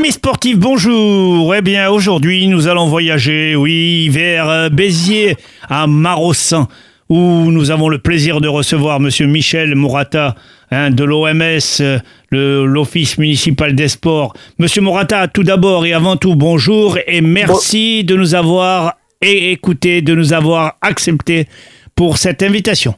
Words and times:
Amis 0.00 0.12
sportifs, 0.12 0.58
bonjour. 0.58 1.54
Eh 1.54 1.60
bien, 1.60 1.90
aujourd'hui, 1.90 2.46
nous 2.48 2.68
allons 2.68 2.86
voyager, 2.86 3.54
oui, 3.54 4.08
vers 4.08 4.48
euh, 4.48 4.68
Béziers, 4.70 5.36
à 5.68 5.86
Marossan, 5.86 6.68
où 7.10 7.50
nous 7.50 7.70
avons 7.70 7.90
le 7.90 7.98
plaisir 7.98 8.40
de 8.40 8.48
recevoir 8.48 8.98
Monsieur 8.98 9.26
Michel 9.26 9.74
Morata 9.74 10.36
hein, 10.70 10.90
de 10.90 11.04
l'OMS, 11.04 11.82
euh, 11.82 11.98
l'Office 12.30 13.18
municipal 13.18 13.74
des 13.74 13.88
sports. 13.88 14.32
Monsieur 14.58 14.80
Morata, 14.80 15.28
tout 15.28 15.42
d'abord 15.42 15.84
et 15.84 15.92
avant 15.92 16.16
tout, 16.16 16.34
bonjour 16.34 16.96
et 17.06 17.20
merci 17.20 18.02
de 18.02 18.16
nous 18.16 18.34
avoir 18.34 18.94
écouté, 19.20 20.00
de 20.00 20.14
nous 20.14 20.32
avoir 20.32 20.78
accepté 20.80 21.46
pour 21.94 22.16
cette 22.16 22.42
invitation. 22.42 22.94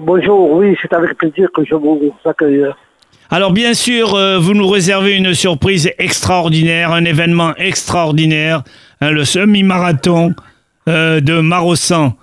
Bonjour, 0.00 0.50
oui, 0.50 0.76
c'est 0.82 0.92
avec 0.92 1.16
plaisir 1.16 1.48
que 1.56 1.64
je 1.64 1.74
vous 1.74 2.12
accueille. 2.26 2.66
Alors 3.30 3.52
bien 3.52 3.74
sûr, 3.74 4.14
euh, 4.14 4.38
vous 4.38 4.54
nous 4.54 4.68
réservez 4.68 5.14
une 5.16 5.34
surprise 5.34 5.90
extraordinaire, 5.98 6.92
un 6.92 7.04
événement 7.04 7.54
extraordinaire, 7.56 8.62
hein, 9.00 9.10
le 9.10 9.24
semi-marathon 9.24 10.34
euh, 10.88 11.20
de 11.20 11.40
Marossan, 11.40 12.14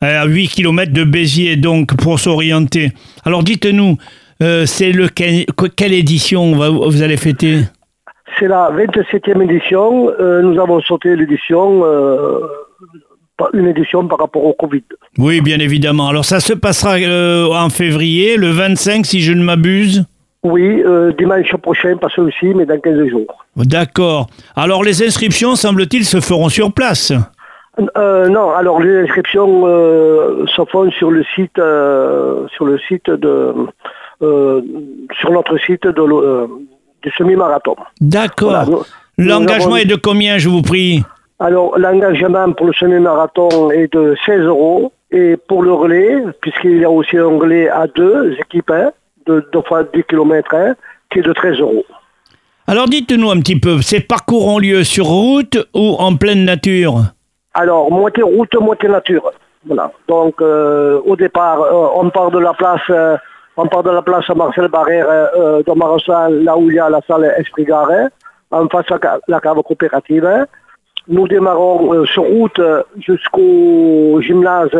à 0.00 0.24
8 0.26 0.48
km 0.48 0.92
de 0.92 1.04
Béziers, 1.04 1.56
donc 1.56 1.96
pour 1.96 2.20
s'orienter. 2.20 2.92
Alors 3.24 3.42
dites-nous, 3.42 3.96
euh, 4.42 4.66
c'est 4.66 4.92
le 4.92 5.08
quelle, 5.08 5.92
édition 5.92 6.52
vous 6.52 7.02
allez 7.02 7.16
fêter? 7.16 7.60
C'est 8.38 8.48
la 8.48 8.70
27e 8.70 9.42
édition. 9.42 10.10
euh, 10.20 10.42
nous 10.42 10.60
avons 10.60 10.80
sauté 10.80 11.16
l'édition, 11.16 11.82
euh, 11.84 12.40
une 13.52 13.66
édition 13.66 14.06
par 14.06 14.18
rapport 14.18 14.44
au 14.44 14.52
Covid. 14.52 14.82
Oui, 15.18 15.40
bien 15.40 15.58
évidemment. 15.58 16.08
Alors 16.08 16.24
ça 16.24 16.40
se 16.40 16.52
passera 16.52 16.94
euh, 16.98 17.46
en 17.52 17.68
février, 17.68 18.36
le 18.36 18.50
25 18.50 19.04
si 19.06 19.20
je 19.20 19.32
ne 19.32 19.42
m'abuse. 19.42 20.04
Oui, 20.44 20.82
euh, 20.84 21.12
dimanche 21.12 21.54
prochain, 21.56 21.96
pas 21.96 22.08
celui-ci, 22.14 22.46
mais 22.54 22.66
dans 22.66 22.78
15 22.80 23.06
jours. 23.08 23.44
D'accord. 23.56 24.26
Alors 24.56 24.82
les 24.82 25.02
inscriptions, 25.06 25.54
semble-t-il, 25.54 26.04
se 26.04 26.20
feront 26.20 26.48
sur 26.48 26.72
place? 26.72 27.12
Euh, 27.96 28.28
non, 28.28 28.50
alors 28.50 28.80
les 28.80 29.02
inscriptions 29.04 29.62
euh, 29.66 30.44
se 30.46 30.62
font 30.70 30.90
sur 30.90 31.10
le 31.10 31.22
site, 31.34 31.56
sur 31.56 32.64
le 32.66 32.78
site 32.88 33.08
de, 33.08 33.54
sur 34.20 35.30
notre 35.30 35.56
site 35.58 35.86
de, 35.86 36.48
du 37.02 37.10
semi-marathon. 37.16 37.76
D'accord. 38.00 38.50
Voilà, 38.64 38.82
L'engagement 39.18 39.74
avons- 39.74 39.76
est 39.76 39.84
de 39.84 39.96
combien, 39.96 40.38
je 40.38 40.48
vous 40.48 40.62
prie? 40.62 41.02
Alors, 41.38 41.78
l'engagement 41.78 42.52
pour 42.52 42.66
le 42.66 42.72
semi-marathon 42.72 43.70
est 43.70 43.92
de 43.92 44.16
16 44.26 44.40
euros. 44.42 44.92
Et 45.14 45.36
pour 45.36 45.62
le 45.62 45.72
relais, 45.72 46.24
puisqu'il 46.40 46.78
y 46.78 46.84
a 46.86 46.90
aussi 46.90 47.18
un 47.18 47.26
relais 47.38 47.68
à 47.68 47.86
deux 47.86 48.32
équipes, 48.40 48.70
hein, 48.70 48.92
de 49.26 49.46
deux 49.52 49.62
fois 49.62 49.84
10 49.84 50.04
km, 50.04 50.54
qui 51.10 51.18
est 51.20 51.22
de 51.22 51.32
13 51.32 51.60
euros. 51.60 51.84
Alors 52.66 52.86
dites-nous 52.86 53.30
un 53.30 53.40
petit 53.40 53.58
peu, 53.58 53.82
ces 53.82 54.00
parcours 54.00 54.46
ont 54.46 54.58
lieu 54.58 54.84
sur 54.84 55.06
route 55.06 55.58
ou 55.74 55.96
en 55.98 56.16
pleine 56.16 56.44
nature? 56.44 57.02
Alors, 57.54 57.90
moitié 57.90 58.22
route, 58.22 58.54
moitié 58.54 58.88
nature. 58.88 59.30
Voilà. 59.66 59.92
Donc, 60.08 60.40
euh, 60.40 61.00
au 61.04 61.16
départ, 61.16 61.60
euh, 61.60 61.88
on 61.94 62.08
part 62.10 62.30
de 62.30 62.38
la 62.38 62.54
place, 62.54 62.80
euh, 62.90 63.16
on 63.56 63.66
part 63.66 63.82
de 63.82 63.90
la 63.90 64.02
place 64.02 64.28
Marcel 64.30 64.68
Barrère 64.68 65.06
de 65.36 65.72
Marossan, 65.78 66.30
là 66.44 66.56
où 66.56 66.70
il 66.70 66.76
y 66.76 66.78
a 66.78 66.88
la 66.88 67.00
salle 67.06 67.32
Esprit 67.36 67.64
Gare, 67.64 68.08
en 68.50 68.68
face 68.68 68.90
à 68.90 69.18
la 69.28 69.40
cave 69.40 69.62
coopérative. 69.62 70.46
Nous 71.08 71.28
démarrons 71.28 72.04
sur 72.06 72.22
route 72.22 72.60
jusqu'au 72.98 74.20
gymnase 74.22 74.70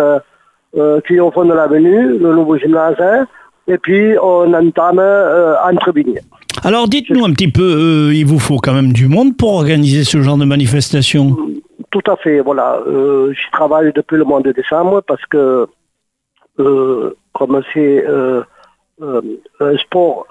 qui 1.06 1.16
est 1.16 1.20
au 1.20 1.30
fond 1.30 1.44
de 1.44 1.52
l'avenue, 1.52 2.18
le 2.18 2.34
nouveau 2.34 2.56
gymnase, 2.56 2.96
hein. 2.98 3.26
Et 3.68 3.78
puis 3.78 4.16
on 4.20 4.52
entame 4.52 4.98
euh, 4.98 5.55
entre 5.62 5.92
vignes. 5.92 6.20
Alors 6.64 6.86
dites-nous 6.88 7.24
un 7.24 7.32
petit 7.32 7.50
peu, 7.50 7.62
euh, 7.62 8.14
il 8.14 8.27
vous 8.27 8.38
faut 8.38 8.58
quand 8.58 8.74
même 8.74 8.92
du 8.92 9.08
monde 9.08 9.37
pour 9.37 9.54
organiser 9.54 10.04
ce 10.04 10.20
genre 10.20 10.37
de 10.37 10.44
manifestation. 10.44 11.37
Tout 11.91 12.10
à 12.10 12.16
fait, 12.16 12.41
voilà. 12.41 12.81
Euh, 12.87 13.32
J'y 13.32 13.50
travaille 13.53 13.92
depuis 13.92 14.16
le 14.16 14.25
mois 14.25 14.41
de 14.41 14.53
décembre 14.53 15.03
parce 15.06 15.25
que, 15.26 15.66
euh, 16.59 17.14
comme 17.32 17.60
c'est 17.72 18.04
euh, 18.06 18.42
un 19.00 19.76
sport, 19.78 20.26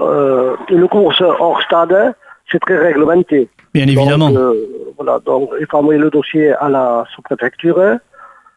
une 0.70 0.88
course 0.88 1.22
hors 1.22 1.62
stade, 1.64 2.16
c'est 2.52 2.60
très 2.60 2.78
réglementé. 2.78 3.50
Bien 3.74 3.88
évidemment. 3.88 4.30
Donc, 4.30 4.56
voilà, 4.98 5.20
donc 5.20 5.50
il 5.60 5.66
faut 5.70 5.78
envoyer 5.78 6.00
le 6.00 6.10
dossier 6.10 6.54
à 6.54 6.70
la 6.70 7.06
sous-préfecture. 7.14 7.98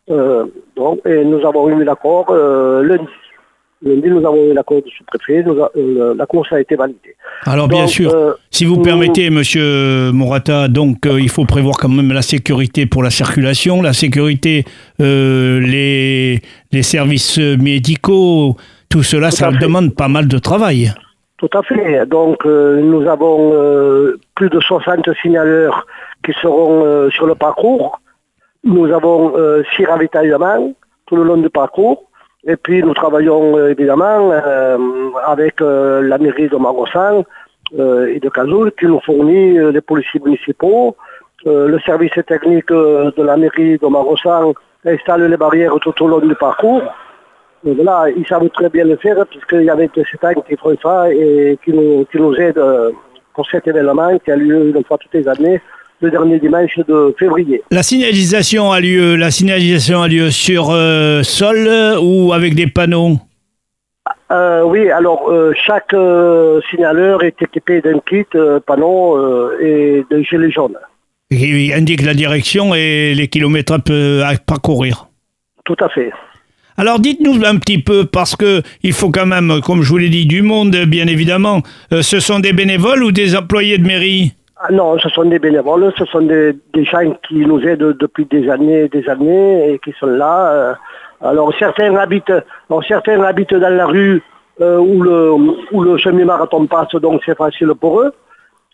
Donc, 0.09 1.01
et 1.07 1.25
nous 1.25 1.45
avons 1.47 1.69
eu 1.69 1.85
l'accord 1.85 2.33
lundi. 2.33 3.09
Lundi, 3.85 4.09
nous 4.09 4.25
avons 4.27 4.51
eu 4.51 4.55
l'accord 4.55 4.81
du 4.83 4.91
sous-préfet. 4.91 5.45
euh, 5.47 6.15
la 6.17 6.27
course 6.27 6.53
a 6.53 6.61
été 6.61 6.75
validée. 6.75 7.15
Alors 7.45 7.69
bien 7.69 7.87
sûr, 7.87 8.11
euh, 8.15 8.33
si 8.51 8.65
vous 8.65 8.77
nous- 8.77 8.83
permettez, 8.83 9.29
Monsieur 9.31 10.11
Morata, 10.13 10.69
donc 10.69 11.05
euh, 11.07 11.21
il 11.21 11.29
faut 11.29 11.45
prévoir 11.45 11.77
quand 11.77 11.89
même 11.91 12.13
la 12.13 12.23
sécurité 12.23 12.87
pour 12.87 13.03
la 13.03 13.11
circulation, 13.11 13.83
la 13.83 13.93
sécurité, 13.93 14.65
euh, 15.01 15.61
les, 15.61 16.41
les 16.73 16.83
services 16.83 17.39
médicaux, 17.39 18.57
tout 18.89 19.03
cela, 19.03 19.29
Tout 19.31 19.37
ça 19.37 19.51
fait. 19.53 19.59
demande 19.59 19.95
pas 19.95 20.09
mal 20.09 20.29
de 20.29 20.39
travail. 20.39 20.93
Tout 21.37 21.51
à 21.53 21.63
fait. 21.63 22.07
Donc, 22.07 22.47
euh, 22.47 22.81
nous 22.81 23.07
avons 23.09 23.53
euh, 23.55 24.19
plus 24.35 24.49
de 24.49 24.61
60 24.61 25.09
signaleurs 25.21 25.87
qui 26.25 26.33
seront 26.41 26.85
euh, 26.87 27.11
sur 27.11 27.27
le 27.27 27.35
parcours. 27.35 28.01
Nous 28.63 28.87
avons 28.93 29.37
euh, 29.37 29.63
six 29.77 29.85
ravitaillements 29.85 30.73
tout 31.07 31.17
le 31.17 31.25
long 31.25 31.37
du 31.37 31.51
parcours. 31.51 32.05
Et 32.47 32.57
puis, 32.57 32.83
nous 32.83 32.93
travaillons 32.93 33.57
euh, 33.57 33.71
évidemment 33.71 34.31
euh, 34.31 34.77
avec 35.27 35.61
euh, 35.61 36.03
la 36.03 36.19
mairie 36.19 36.49
de 36.49 36.57
Marossan 36.57 37.25
et 37.73 38.21
de 38.21 38.29
Cazoul 38.29 38.73
qui 38.79 38.85
nous 38.87 39.01
fournit 39.01 39.59
les 39.73 39.81
policiers 39.81 40.21
municipaux. 40.23 40.95
Le 41.45 41.77
service 41.81 42.13
technique 42.27 42.69
de 42.69 43.23
la 43.23 43.37
mairie 43.37 43.79
de 43.79 43.87
Marossan 43.87 44.53
installe 44.85 45.25
les 45.25 45.37
barrières 45.37 45.75
tout 45.81 45.95
au 46.03 46.07
long 46.07 46.21
du 46.21 46.35
parcours. 46.37 46.83
Ils 47.65 48.27
savent 48.29 48.49
très 48.51 48.69
bien 48.69 48.85
le 48.85 48.97
faire 48.97 49.27
puisqu'il 49.27 49.63
y 49.63 49.71
avait 49.71 49.91
des 49.93 50.03
ans 50.03 50.41
qui 50.47 50.57
font 50.57 50.77
ça 50.81 51.11
et 51.11 51.59
qui 51.65 51.73
nous, 51.73 52.35
aident 52.37 52.93
pour 53.35 53.47
cet 53.51 53.67
événement 53.67 54.19
qui 54.19 54.31
a 54.31 54.37
lieu 54.37 54.69
une 54.77 54.85
fois 54.85 54.99
toutes 54.99 55.15
les 55.15 55.27
années, 55.27 55.61
le 56.05 56.11
dernier 56.11 56.39
dimanche 56.39 56.79
de 56.87 57.15
février. 57.19 57.63
La 57.71 57.83
signalisation 57.83 58.71
a 58.71 58.81
lieu, 58.81 59.17
la 59.17 59.31
signalisation 59.31 60.03
a 60.03 60.09
lieu 60.09 60.31
sur 60.31 60.71
euh, 60.71 61.23
sol 61.23 61.67
euh, 61.67 61.99
ou 62.01 62.33
avec 62.33 62.55
des 62.55 62.67
panneaux? 62.67 63.19
Euh, 64.31 64.63
oui, 64.65 64.91
alors 64.91 65.31
euh, 65.31 65.53
chaque 65.67 65.95
euh, 65.95 66.61
signaleur 66.71 67.23
est 67.23 67.41
équipé 67.41 67.81
d'un 67.81 68.01
kit 68.09 68.27
panneau 68.67 69.19
et 69.61 70.05
de 70.11 70.23
gilet 70.23 70.51
jaune. 70.51 70.77
qui 71.31 71.73
indique 71.73 72.03
la 72.03 72.15
direction 72.15 72.75
et 72.75 73.15
les 73.15 73.29
kilomètres 73.29 73.75
à 73.75 74.33
parcourir. 74.47 75.09
Tout 75.65 75.77
à 75.81 75.89
fait. 75.89 76.13
Alors 76.77 76.99
dites-nous 76.99 77.45
un 77.45 77.57
petit 77.57 77.79
peu, 77.79 78.05
parce 78.05 78.35
que 78.37 78.63
il 78.83 78.93
faut 78.93 79.11
quand 79.11 79.27
même, 79.27 79.61
comme 79.65 79.83
je 79.83 79.89
vous 79.89 79.99
l'ai 79.99 80.09
dit, 80.09 80.27
du 80.27 80.43
monde, 80.43 80.77
bien 80.87 81.07
évidemment. 81.07 81.63
Ce 81.91 82.19
sont 82.19 82.41
des 82.41 82.53
bénévoles 82.53 83.05
ou 83.05 83.13
des 83.13 83.37
employés 83.37 83.79
de 83.79 83.87
mairie? 83.87 84.35
Ah 84.57 84.71
non, 84.71 84.97
ce 84.99 85.09
sont 85.09 85.25
des 85.25 85.41
bénévoles, 85.41 85.93
ce 85.99 86.05
sont 86.05 86.23
des, 86.23 86.55
gens 86.85 87.11
qui 87.27 87.45
nous 87.45 87.61
aident 87.61 87.97
depuis 87.99 88.25
des 88.25 88.49
années 88.49 88.83
et 88.83 88.89
des 88.89 89.09
années 89.09 89.73
et 89.73 89.79
qui 89.81 89.93
sont 89.99 90.07
là. 90.07 90.53
euh. 90.53 90.75
Alors 91.21 91.53
certains 91.59 91.95
habitent, 91.97 92.31
alors, 92.71 92.85
certains 92.87 93.21
habitent 93.23 93.55
dans 93.55 93.75
la 93.75 93.87
rue 93.87 94.23
euh, 94.61 94.79
où 94.79 95.03
le, 95.03 95.33
où 95.73 95.83
le 95.83 95.99
semi-marathon 95.99 96.67
passe, 96.67 96.95
donc 96.95 97.23
c'est 97.27 97.37
facile 97.37 97.73
pour 97.81 98.01
eux. 98.01 98.13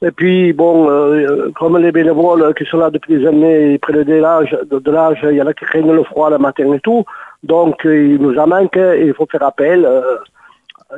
Et 0.02 0.10
puis 0.10 0.52
bon, 0.52 0.90
euh, 0.90 1.50
comme 1.58 1.78
les 1.78 1.92
bénévoles 1.92 2.52
qui 2.54 2.64
sont 2.66 2.78
là 2.78 2.90
depuis 2.90 3.19
des 3.19 3.26
années, 3.26 3.72
ils 3.72 3.78
prennent 3.78 4.04
de 4.04 4.14
l'âge, 4.14 4.56
de, 4.70 4.90
l'âge, 4.90 5.20
il 5.30 5.36
y 5.36 5.42
en 5.42 5.46
a 5.46 5.54
qui 5.54 5.64
craignent 5.64 5.92
le 5.92 6.04
froid 6.04 6.28
le 6.28 6.38
matin 6.38 6.70
et 6.72 6.80
tout, 6.80 7.04
donc 7.42 7.80
il 7.84 8.16
nous 8.16 8.36
en 8.36 8.46
manque 8.46 8.76
et 8.76 9.06
il 9.06 9.14
faut 9.14 9.26
faire 9.30 9.42
appel. 9.44 9.88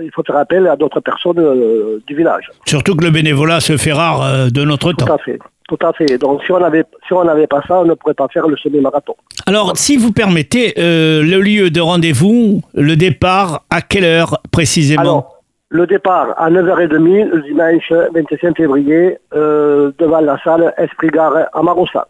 Il 0.01 0.11
faut 0.13 0.23
faire 0.23 0.37
appel 0.37 0.67
à 0.67 0.77
d'autres 0.77 1.01
personnes 1.01 1.39
euh, 1.39 2.03
du 2.07 2.15
village. 2.17 2.51
Surtout 2.67 2.95
que 2.97 3.05
le 3.05 3.11
bénévolat 3.11 3.61
se 3.61 3.77
fait 3.77 3.93
rare 3.93 4.23
euh, 4.23 4.49
de 4.49 4.65
notre 4.65 4.93
Tout 4.93 5.05
temps. 5.05 5.15
à 5.15 5.19
fait, 5.19 5.39
tout 5.69 5.79
à 5.83 5.93
fait. 5.93 6.19
Donc 6.19 6.43
si 6.45 6.53
on 6.53 6.63
avait 6.63 6.85
si 7.07 7.13
on 7.13 7.25
n'avait 7.25 7.47
pas 7.47 7.63
ça, 7.67 7.81
on 7.81 7.85
ne 7.85 7.95
pourrait 7.95 8.15
pas 8.15 8.29
faire 8.29 8.49
le 8.49 8.57
semi-marathon. 8.57 9.15
Alors, 9.47 9.77
si 9.77 9.97
vous 9.97 10.13
permettez, 10.13 10.75
euh, 10.79 11.23
le 11.23 11.41
lieu 11.41 11.71
de 11.71 11.81
rendez-vous, 11.81 12.63
le 12.75 12.97
départ, 12.97 13.65
à 13.71 13.83
quelle 13.83 14.05
heure 14.05 14.41
précisément 14.51 15.01
Alors, 15.03 15.43
le 15.69 15.87
départ 15.87 16.35
à 16.37 16.51
9h30 16.51 17.31
le 17.31 17.43
dimanche 17.43 17.91
25 18.15 18.57
février 18.57 19.17
devant 19.33 20.21
la 20.21 20.39
salle 20.45 20.75
Esprit 20.77 21.09
Gare 21.09 21.49
à 21.53 21.63
Marossa, 21.63 22.09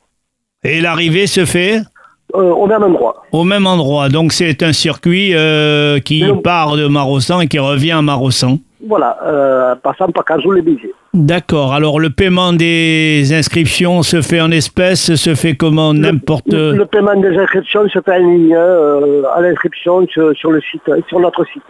Et 0.65 0.81
l'arrivée 0.81 1.29
se 1.29 1.45
fait 1.45 1.81
euh, 2.35 2.51
au 2.51 2.67
même 2.67 2.83
endroit. 2.83 3.23
au 3.33 3.45
même 3.45 3.67
endroit. 3.67 4.09
Donc, 4.09 4.33
c'est 4.33 4.63
un 4.63 4.73
circuit 4.73 5.35
euh, 5.35 5.99
qui 6.01 6.25
part 6.43 6.77
de 6.77 6.87
Marossan 6.87 7.41
et 7.41 7.47
qui 7.47 7.59
revient 7.59 7.93
à 7.93 8.03
Marossan. 8.03 8.59
Voilà, 8.89 9.19
euh, 9.25 9.75
passant 9.77 10.09
par 10.09 10.25
Cazoul 10.25 10.59
et 10.59 10.63
Béziers. 10.63 10.95
D'accord. 11.15 11.73
Alors, 11.73 12.01
le 12.01 12.11
paiement 12.11 12.53
des 12.53 13.33
inscriptions 13.33 14.03
se 14.03 14.23
fait 14.23 14.41
en 14.41 14.51
espèces, 14.51 15.15
se 15.15 15.35
fait 15.35 15.55
comment 15.55 15.93
N'importe. 15.95 16.53
Le, 16.53 16.73
le 16.73 16.87
paiement 16.87 17.15
des 17.15 17.37
inscriptions 17.37 17.89
se 17.89 18.01
fait 18.01 18.13
en 18.13 18.19
ligne 18.19 18.57
à 18.57 19.41
l'inscription 19.41 20.07
sur, 20.09 20.35
sur 20.37 20.51
le 20.51 20.61
site, 20.63 20.91
sur 21.09 21.21
notre 21.21 21.45
site. 21.53 21.63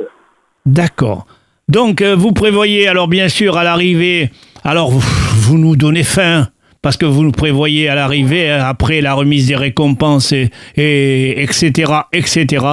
D'accord. 0.64 1.26
Donc, 1.68 2.02
vous 2.02 2.32
prévoyez, 2.32 2.88
alors 2.88 3.08
bien 3.08 3.28
sûr, 3.28 3.56
à 3.56 3.64
l'arrivée, 3.64 4.30
alors 4.64 4.90
vous, 4.90 5.00
vous 5.34 5.58
nous 5.58 5.76
donnez 5.76 6.04
faim, 6.04 6.46
parce 6.82 6.96
que 6.96 7.06
vous 7.06 7.22
nous 7.22 7.32
prévoyez 7.32 7.88
à 7.88 7.94
l'arrivée, 7.94 8.50
hein, 8.50 8.64
après 8.64 9.00
la 9.00 9.14
remise 9.14 9.46
des 9.46 9.56
récompenses, 9.56 10.32
et, 10.32 10.50
et 10.76 11.42
etc., 11.42 11.92
etc., 12.12 12.66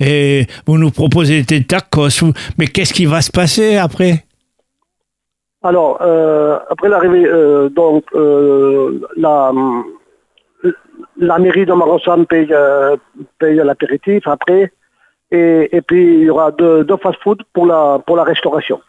et 0.00 0.46
vous 0.66 0.78
nous 0.78 0.90
proposez 0.90 1.42
des 1.42 1.64
tacos, 1.64 2.32
mais 2.58 2.66
qu'est-ce 2.66 2.92
qui 2.92 3.06
va 3.06 3.22
se 3.22 3.30
passer 3.30 3.76
après? 3.76 4.24
Alors, 5.62 5.98
euh, 6.02 6.58
après 6.68 6.88
l'arrivée, 6.88 7.24
euh, 7.24 7.68
donc, 7.68 8.04
euh, 8.16 9.00
la, 9.16 9.52
la 11.18 11.38
mairie 11.38 11.64
de 11.64 11.72
Marossan 11.72 12.24
paye, 12.24 12.48
euh, 12.50 12.96
paye 13.38 13.56
l'apéritif 13.56 14.26
après, 14.26 14.72
et, 15.30 15.68
et 15.70 15.80
puis 15.80 16.14
il 16.14 16.24
y 16.24 16.30
aura 16.30 16.50
deux, 16.50 16.82
deux 16.82 16.96
fast-food 16.96 17.42
pour 17.52 17.66
la, 17.66 18.00
pour 18.04 18.16
la 18.16 18.24
restauration. 18.24 18.80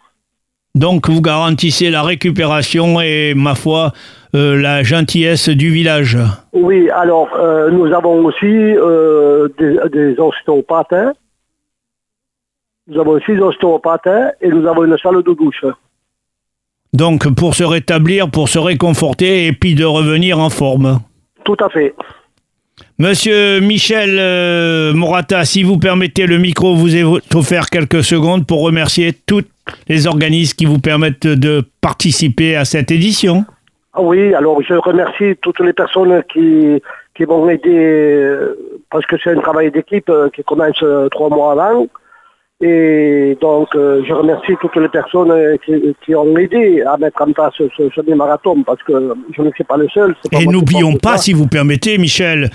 Donc, 0.75 1.07
vous 1.07 1.21
garantissez 1.21 1.91
la 1.91 2.01
récupération 2.01 2.99
et, 2.99 3.33
ma 3.35 3.53
foi, 3.53 3.91
euh, 4.35 4.59
la 4.59 4.81
gentillesse 4.81 5.49
du 5.49 5.69
village. 5.69 6.17
Oui, 6.51 6.89
alors, 6.89 7.29
euh, 7.35 7.69
nous 7.69 7.93
avons 7.93 8.25
aussi 8.25 8.45
euh, 8.45 9.47
des, 9.59 9.77
des 9.91 10.19
ostéopathes. 10.19 10.93
hein. 10.93 11.13
Nous 12.87 12.99
avons 12.99 13.11
aussi 13.11 13.33
des 13.33 13.39
ostéopathes 13.39 14.07
hein, 14.07 14.31
et 14.41 14.49
nous 14.49 14.67
avons 14.67 14.83
une 14.83 14.97
salle 14.97 15.21
de 15.21 15.33
douche. 15.33 15.63
Donc, 16.91 17.33
pour 17.35 17.53
se 17.53 17.63
rétablir, 17.63 18.29
pour 18.31 18.49
se 18.49 18.59
réconforter 18.59 19.45
et 19.45 19.53
puis 19.53 19.75
de 19.75 19.85
revenir 19.85 20.39
en 20.39 20.49
forme. 20.49 20.99
Tout 21.43 21.57
à 21.59 21.69
fait. 21.69 21.93
Monsieur 23.00 23.60
Michel 23.60 24.18
euh, 24.19 24.94
Morata, 24.94 25.45
si 25.45 25.63
vous 25.63 25.80
permettez 25.80 26.28
le 26.28 26.38
micro, 26.38 26.75
vous 26.75 26.95
est 26.95 27.04
offert 27.34 27.72
quelques 27.72 28.04
secondes 28.04 28.45
pour 28.45 28.62
remercier 28.62 29.13
tous 29.25 29.42
les 29.88 30.06
organismes 30.06 30.56
qui 30.56 30.66
vous 30.66 30.78
permettent 30.78 31.25
de 31.25 31.63
participer 31.81 32.56
à 32.56 32.66
cette 32.66 32.92
édition. 32.92 33.45
Ah 33.94 34.01
Oui, 34.01 34.36
alors 34.36 34.62
je 34.62 34.75
remercie 34.75 35.36
toutes 35.42 35.60
les 35.62 35.74
personnes 35.74 36.22
qui, 36.31 36.84
qui 37.16 37.25
m'ont 37.25 37.50
aidé, 37.50 37.72
euh, 37.74 38.56
parce 38.92 39.07
que 39.07 39.16
c'est 39.24 39.31
un 39.31 39.42
travail 39.42 39.72
d'équipe 39.72 40.10
euh, 40.10 40.30
qui 40.30 40.44
commence 40.44 40.84
trois 41.10 41.30
mois 41.30 41.54
avant. 41.54 41.88
Et 42.62 43.36
donc, 43.42 43.69
je 43.74 44.13
remercie 44.13 44.54
toutes 44.62 44.78
les 44.78 44.88
personnes 44.88 45.57
qui, 45.66 45.74
qui 46.06 46.16
ont 46.16 46.38
aidé 46.38 46.81
à 46.84 46.95
mettre 46.98 47.22
en 47.22 47.34
place 47.34 47.54
ce, 47.57 47.63
ce, 47.75 47.90
ce 47.94 48.13
marathon, 48.13 48.63
parce 48.63 48.81
que 48.84 49.13
je 49.36 49.42
ne 49.42 49.51
suis 49.51 49.66
pas 49.66 49.75
le 49.75 49.90
seul. 49.90 50.16
pas 50.31 50.40
Et 50.40 50.45
n'oublions 50.45 50.94
pas, 50.94 51.18
si 51.18 51.34
vous 51.34 51.48
permettez, 51.48 51.98
Michel, 51.98 52.51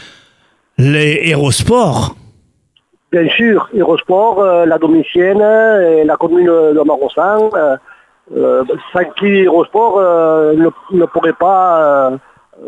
les 0.78 1.20
Hérosports. 1.24 2.14
Bien 3.10 3.28
sûr, 3.30 3.68
Eurosport, 3.74 4.40
euh, 4.40 4.66
la 4.66 4.78
Domicienne, 4.78 5.40
euh, 5.40 6.02
et 6.02 6.04
la 6.04 6.16
commune 6.16 6.46
de 6.46 6.82
Marossan, 6.86 7.48
euh, 7.54 7.76
euh, 8.36 8.62
sans 8.92 9.04
qui 9.18 9.44
Eurosport 9.44 9.96
euh, 9.98 10.52
ne, 10.54 10.68
ne 10.98 11.04
pourrait 11.06 11.32
pas... 11.38 12.10
euh, 12.10 12.16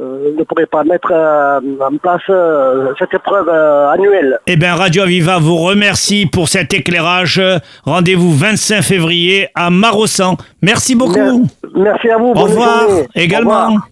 euh, 0.00 0.30
ne 0.38 0.44
pourrait 0.44 0.66
pas 0.66 0.84
mettre 0.84 1.10
euh, 1.12 1.58
en 1.80 1.96
place 1.98 2.22
euh, 2.30 2.92
cette 2.96 3.12
épreuve 3.12 3.48
euh, 3.48 3.90
annuelle. 3.90 4.38
Eh 4.46 4.54
bien, 4.54 4.76
Radio 4.76 5.02
Aviva 5.02 5.38
vous 5.40 5.56
remercie 5.56 6.26
pour 6.26 6.48
cet 6.48 6.72
éclairage. 6.72 7.42
Rendez-vous 7.84 8.30
25 8.32 8.82
février 8.82 9.48
à 9.56 9.68
Marossan. 9.68 10.36
Merci 10.62 10.94
beaucoup. 10.94 11.18
Mer- 11.18 11.34
Merci 11.74 12.08
à 12.08 12.18
vous. 12.18 12.28
Au 12.28 12.34
revoir 12.34 12.82
journée. 12.88 13.02
Au 13.02 13.20
également. 13.20 13.50
revoir. 13.66 13.88